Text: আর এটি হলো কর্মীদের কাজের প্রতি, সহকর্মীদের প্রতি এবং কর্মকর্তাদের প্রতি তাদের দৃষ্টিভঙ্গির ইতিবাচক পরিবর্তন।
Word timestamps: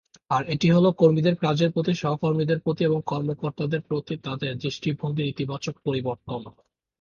আর 0.31 0.43
এটি 0.49 0.67
হলো 0.71 0.89
কর্মীদের 0.93 1.35
কাজের 1.37 1.69
প্রতি, 1.71 1.93
সহকর্মীদের 1.95 2.59
প্রতি 2.59 2.81
এবং 2.83 2.99
কর্মকর্তাদের 3.05 3.81
প্রতি 3.81 4.13
তাদের 4.25 4.51
দৃষ্টিভঙ্গির 4.57 5.31
ইতিবাচক 5.33 5.75
পরিবর্তন। 5.85 6.41